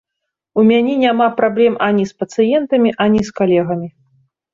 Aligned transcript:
У 0.59 0.61
мяне 0.69 0.93
няма 1.01 1.27
праблем 1.41 1.73
ані 1.87 2.05
з 2.11 2.23
пацыентамі, 2.23 2.95
ані 3.05 3.21
з 3.29 3.37
калегамі. 3.41 3.87